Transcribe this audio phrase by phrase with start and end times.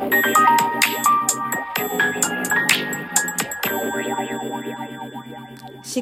[0.00, 0.08] 4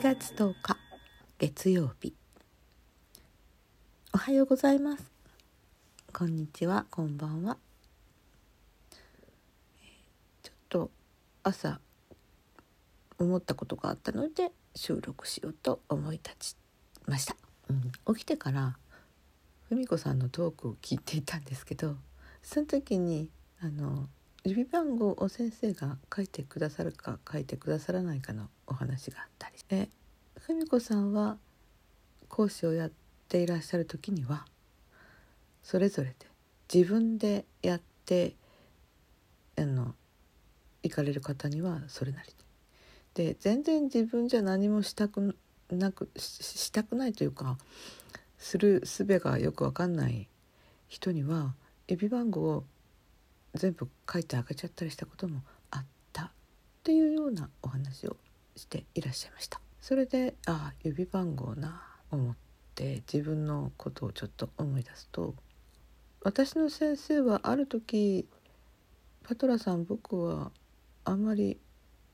[0.00, 0.76] 月10日
[1.40, 2.14] 月曜日。
[4.14, 5.10] おはようございます。
[6.12, 7.56] こんにちはこんばんは。
[10.44, 10.92] ちょっと
[11.42, 11.80] 朝
[13.18, 16.56] 思ったことがあったので収録しようと思い立ち
[17.06, 17.34] ました、
[17.68, 18.76] うん、起きてから
[19.70, 21.96] 文子さんのトークを聞いていたんですけど
[22.44, 23.28] その時に
[23.60, 24.08] あの
[24.44, 29.88] 指番号を先生が書いてくださるか書いてくださらないかのお話があったりで
[30.46, 31.36] 文子さんは
[32.28, 32.90] 講師をやっ
[33.28, 34.46] ていらっしゃる時には
[35.62, 36.14] それぞれで
[36.72, 38.34] 自分でやって
[39.58, 39.94] あの
[40.82, 42.34] 行かれる方にはそれなりに。
[43.14, 45.36] で全然自分じゃ何もしたく
[45.70, 47.58] なくしたくないというか
[48.38, 50.28] する術がよく分かんない
[50.86, 51.54] 人には
[51.88, 52.64] 指番号を
[53.54, 56.30] 全部書いてあげちゃったりしたこともあったっ
[56.82, 58.16] ていうようなお話を
[58.56, 59.60] していらっしゃいました。
[59.80, 62.36] それでああ指番号な思っ
[62.74, 65.34] て自分のことをちょっと思い出すと
[66.20, 68.28] 私の先生はある時
[69.24, 70.52] 「パトラさん僕は
[71.04, 71.58] あんまり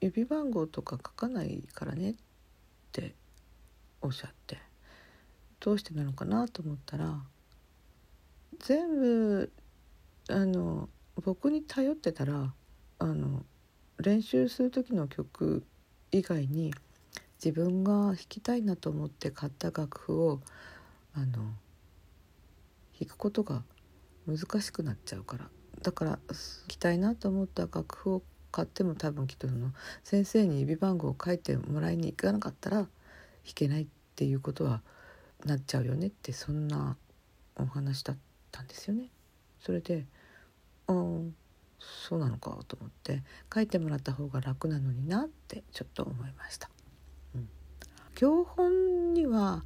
[0.01, 2.15] 指番号とか書かないからね」っ
[2.93, 3.15] て
[4.01, 4.59] おっしゃって
[5.61, 7.23] どうしてなのかなと思ったら
[8.59, 9.53] 全部
[10.29, 10.89] あの
[11.23, 12.53] 僕に頼ってたら
[12.99, 13.45] あの
[13.99, 15.65] 練習する時の曲
[16.11, 16.73] 以外に
[17.45, 20.41] 自分が弾きたいなと思って買った楽譜を
[21.15, 21.27] あの
[22.99, 23.63] 弾くことが
[24.27, 25.49] 難しくなっちゃうから
[25.83, 26.37] だから弾
[26.69, 32.89] きたいなと思った楽譜を買っても多分きっとその先生に指番号を書いてもらいに行かなかったら弾
[33.55, 34.81] けないっていうことは
[35.45, 36.97] なっちゃうよねってそんな
[37.57, 38.17] お話だっ
[38.51, 39.11] たんですよね。
[39.61, 40.07] それで
[40.87, 40.93] あ
[41.79, 46.71] そうなのかと思って書いてもらった方が楽なのになってちょっと思いました。
[47.35, 47.49] うん、
[48.15, 49.65] 教本には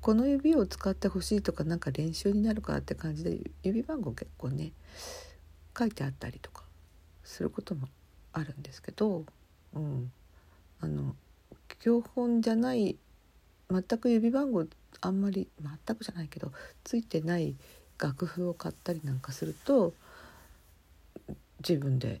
[0.00, 4.72] この指を使ってほしいとかなんか練習になるからって感じで指番号結構ね
[5.76, 6.62] 書いてあったりとか
[7.24, 7.88] することも
[8.32, 9.24] あるんですけど、
[9.74, 10.12] うん、
[10.80, 11.16] あの
[11.80, 12.96] 教本じゃない
[13.70, 14.64] 全く指番号
[15.00, 16.52] あんまり全くじゃないけど
[16.84, 17.56] ついてない
[17.98, 19.92] 楽譜を買ったりなんかすると
[21.60, 22.20] 自分で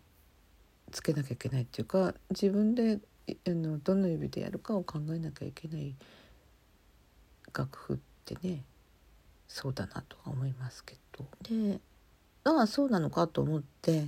[0.92, 2.98] つけなきゃいけないっていうか自分で
[3.28, 5.94] あのどの指でやるかを考えなきゃいけない
[7.52, 8.62] 楽譜ってね
[9.48, 11.24] そうだなとは思いますけど。
[11.42, 11.80] で
[12.44, 14.04] ああそうなのかと思って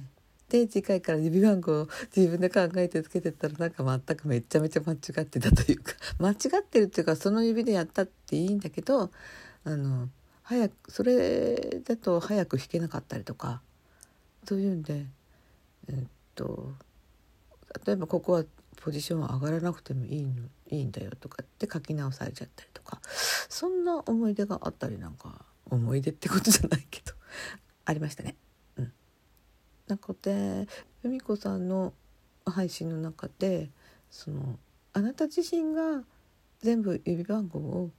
[0.49, 9.11] で次回から指番号を 自分で考えてつけてったらなんか全くめちゃめちゃ間違ってたというか 間違ってるっていうかその指でやったっていいんだけど
[9.65, 10.09] あの
[10.43, 13.61] 早くそれだと早く弾けなかったりとか
[14.45, 15.07] そういうんで
[15.89, 15.97] えっ
[16.35, 16.73] と
[17.87, 18.45] 例えばここは
[18.77, 23.01] ポジション上がらなくてもいいのいいんだよとかって書き直されちゃったりとか
[23.49, 27.13] そんな思い出があったりなんか思い出ってことじゃないけど
[27.85, 28.37] ありましたね。
[28.77, 28.93] うん、
[29.87, 30.67] なんかで
[31.03, 31.93] 由美子さんの
[32.47, 33.71] 配信の中で
[34.11, 34.59] その
[34.93, 36.03] あなた自身が
[36.61, 37.91] 全部指番号を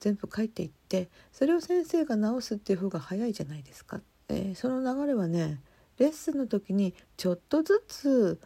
[0.00, 4.00] 全部書いていってそれを先生が直すっていう方が早いじゃないですか。
[4.28, 5.60] えー、その流れはね
[5.98, 8.40] レッスンの時にちょっとずつ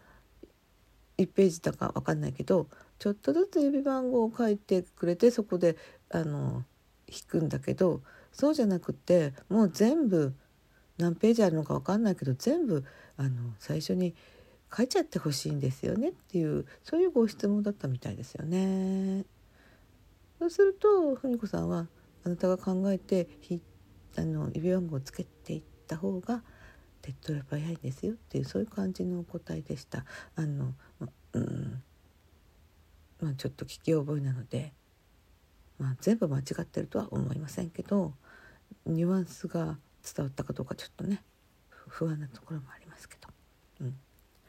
[1.19, 2.69] 1ページだか分かんないけど
[2.99, 5.77] ちょっとずつ指番号を書いてくれてそこで
[6.11, 6.65] あの
[7.09, 8.03] 弾くんだけど
[8.33, 10.35] そうじゃなくてもう全部
[10.99, 12.85] 何ページあるのか分かんないけど全部
[13.17, 14.15] あの最初に
[14.75, 19.25] 書いちゃってほしいんですよねっていうそういうご質問だったみたいですよね。
[20.39, 21.87] そうすると文子さんは
[22.25, 23.29] あなたが考えて
[24.17, 26.43] あの指番号をつけていった方が
[27.13, 30.05] 手っ取れば早いですよっていうそういう感じのお答えでした。
[30.37, 30.75] あの
[31.33, 31.83] うん
[33.21, 34.73] まあ、ちょっと聞き覚えなので、
[35.79, 38.15] まあ、全部間違ってるとは思いませんけど
[38.87, 41.23] ニュアンスが伝わったかどうかちょっとね
[41.71, 43.29] 不安なところもありますけど、
[43.83, 43.97] うん、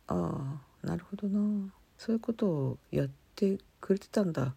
[0.08, 4.56] ああなるほどなそういうことをやってくれてたんだ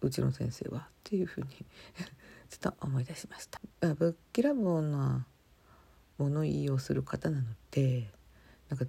[0.00, 1.48] うちの先生はっていうふうに
[2.48, 3.60] ちょっと思い出しました。
[3.94, 5.26] ぶっきらぼうな
[6.18, 8.10] 物言いをする方なので
[8.68, 8.86] なんか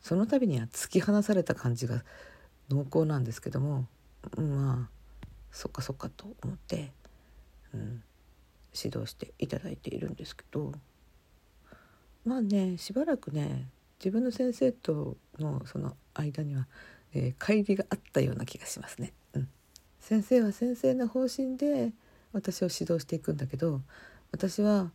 [0.00, 2.04] その度には突き放された感じが
[2.68, 3.86] 濃厚なんですけども
[4.36, 4.98] まあ
[5.50, 6.92] そっかそっかと思って、
[7.74, 8.02] うん、
[8.74, 10.72] 指導していただいているんですけど
[12.24, 13.68] まあねしばらくね
[13.98, 16.66] 自分の先生とのその間には、
[17.14, 19.12] えー、乖離があったような気がしますね。
[19.34, 19.48] うん、
[19.98, 21.92] 先生は先生の方針で
[22.32, 23.80] 私を指導していくんだけど
[24.30, 24.90] 私は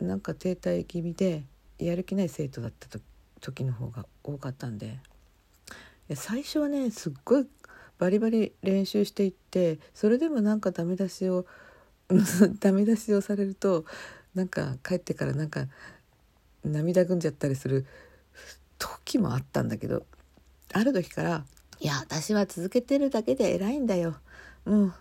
[0.00, 1.44] なんか停滞気味で
[1.78, 2.98] やる気ない生徒だった
[3.40, 4.98] 時の方が多かったんで。
[6.14, 7.46] 最初はねすっごい
[7.98, 11.46] バリバリ練習していってそれでもなんかダメ出しを
[12.60, 13.84] ダメ出しをされると
[14.34, 15.66] なんか帰ってからなんか
[16.64, 17.86] 涙ぐんじゃったりする
[18.78, 20.06] 時もあったんだけど
[20.72, 21.44] ある時から
[21.80, 24.16] 「いや私は続けてるだけで偉いんだよ。
[24.64, 24.94] もう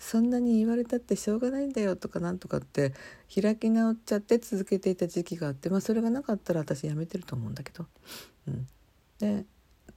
[0.00, 2.94] そんなに言われたってしょうがないんだよ」とかなんとかって
[3.32, 7.86] 開き直っちゃって続けていた時期があってまあそれがなかったら私やめてると思うんだけど、
[8.48, 8.66] うん、
[9.18, 9.44] で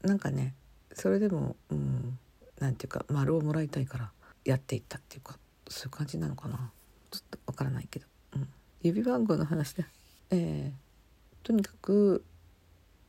[0.04, 0.54] なんかね
[0.94, 2.20] それでも、うん、
[2.60, 4.12] なんていうか丸をもらいたいから
[4.44, 5.40] やっていったっていうか
[5.70, 6.72] そういう感じなのかな。
[7.10, 8.48] ちょっとわからないけど、うん、
[8.82, 9.86] 指番号の話で、
[10.32, 12.26] えー、とにかく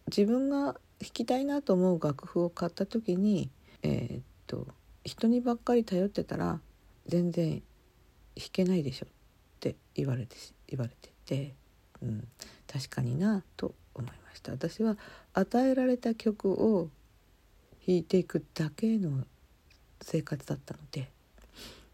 [0.08, 3.50] 自分が弾きたいなと思う楽譜を買った時に
[3.82, 4.68] えー、っと
[5.04, 6.60] 人にばっかり頼ってたら
[7.06, 7.62] 全然
[8.36, 9.08] 弾けないでしょっ
[9.60, 10.36] て言われて
[10.68, 11.54] 言われてて、
[12.02, 12.28] うん、
[12.70, 14.52] 確かになと思いました。
[14.52, 14.96] 私は
[15.32, 16.90] 与えられた曲を
[17.86, 19.24] 弾いていくだけの
[20.00, 21.10] 生活だったので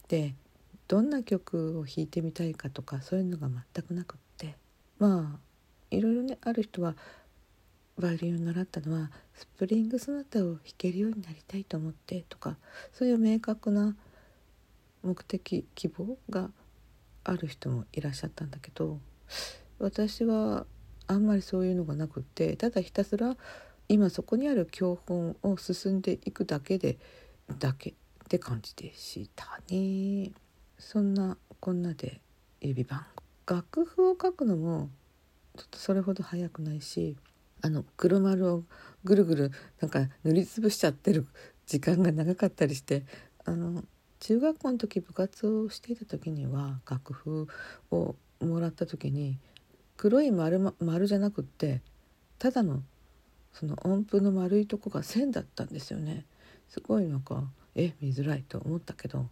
[0.08, 0.34] で
[0.88, 4.56] どんな曲を弾いてみたいかとかそういうのが全くなくって
[4.98, 5.38] まあ
[5.90, 6.94] いろいろねある人は
[7.98, 12.56] バイオリンを習ったのはスプリングソナタを弾けるようになりたいと思ってとか
[12.92, 13.94] そういう明確な
[15.02, 16.50] 目的希望が
[17.24, 18.98] ある人もいらっしゃったんだけど
[19.78, 20.66] 私は
[21.06, 23.36] あんまりそういうのがなくってただひたすら
[23.88, 26.98] 今そこにある教本を進んでいくだけで
[27.58, 27.94] だけっ
[28.28, 30.30] て感じでしたね。
[30.78, 32.20] そんなこんなで
[32.60, 33.04] 指番
[33.46, 34.88] 楽譜を書くのも
[35.56, 37.16] ちょっとそれほど早くないし
[37.62, 38.64] あの黒丸を
[39.04, 41.26] ぐるぐるなんか塗りつぶしちゃってる
[41.66, 43.04] 時間が長かったりして
[43.44, 43.84] あの
[44.20, 47.48] 中学校の時部活をしていた時には楽譜
[47.90, 49.38] をもらった時に
[49.96, 51.82] 黒い丸丸じゃなくって
[52.38, 52.82] ただの
[53.52, 56.24] その音符の丸いとこが線だったんですよね。
[56.68, 57.42] すごいなんか
[57.74, 59.28] え見づらいと思ったけど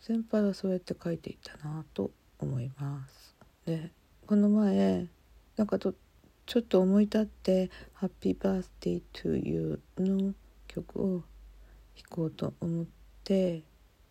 [0.00, 3.34] 先輩はそうやって書いていたなと思います。
[3.66, 3.90] で
[4.26, 5.06] この前
[5.56, 5.94] なんかと
[6.46, 10.34] ちょっと思い立って「ハッピーバースデートゥーユー」の
[10.66, 11.22] 曲を
[11.96, 12.86] 弾こうと思っ
[13.24, 13.62] て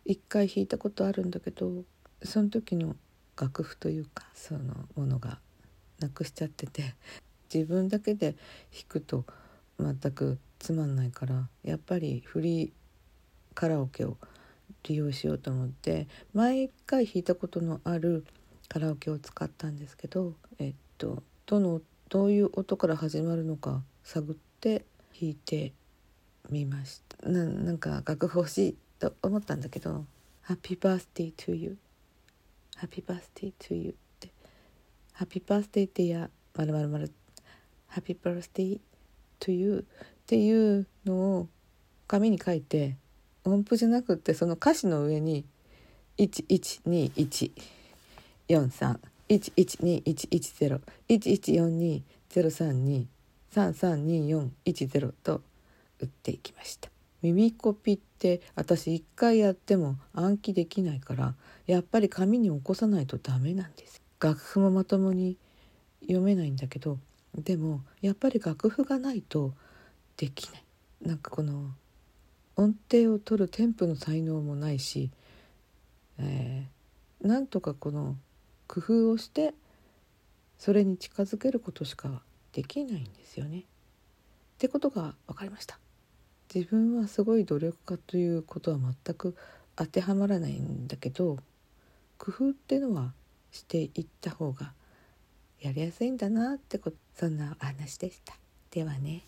[0.09, 1.83] 一回弾いたことあるんだけど
[2.23, 2.95] その時の
[3.39, 5.37] 楽譜というかそのものが
[5.99, 6.95] なくしちゃってて
[7.53, 8.31] 自分だけで
[8.73, 9.23] 弾くと
[9.79, 12.71] 全くつまんないからやっぱりフリー
[13.53, 14.17] カラオケを
[14.85, 18.25] 利用しようと思って毎回弾いたことのある
[18.67, 24.85] カラオケを使ったんですけど、えっと、どのどういう音から始まるのか探って
[25.19, 25.71] 弾いて
[26.49, 27.29] みました。
[27.29, 30.05] ななんか楽譜欲しいと思ったんだけど
[30.45, 31.77] 「Happy Birthday to you」
[32.77, 34.29] 「Happy Birthday to you」って
[35.15, 37.11] 「Happy Birthday ってやまるまるまる
[37.91, 38.79] Happy Birthday
[39.39, 39.83] to you」っ
[40.25, 41.47] ていうのを
[42.07, 42.97] 紙に書いて
[43.45, 45.45] 音符じゃなくってその歌詞の上に
[46.17, 48.99] 112143
[49.29, 50.81] 112110
[53.51, 55.41] 114203232410と
[55.99, 56.89] 打っていきました
[57.21, 61.35] 耳コピって私一回やっても暗記できないから
[61.67, 65.37] やっぱり紙に起こさないとダメなんです楽譜もまともに
[66.01, 66.97] 読めないんだけど
[67.35, 69.53] でもやっぱり楽譜がないと
[70.17, 70.63] できない
[71.01, 71.71] なんかこの
[72.55, 75.11] 音程を取るテンプの才能もないし、
[76.17, 78.17] えー、なんとかこの
[78.67, 79.53] 工夫をして
[80.57, 83.59] それに近づけることしかできないんですよね。
[83.59, 83.63] っ
[84.57, 85.79] てことが分かりました。
[86.53, 89.35] 自分はすごい努力家ということは全く
[89.75, 91.37] 当てはまらないんだけど
[92.17, 93.13] 工夫ってのは
[93.51, 94.73] していった方が
[95.61, 98.33] やりやすいんだなってことそんなお話でした。
[98.71, 99.23] ではね。